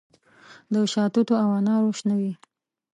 [0.73, 2.33] د شاتوتو او انارو شنه وي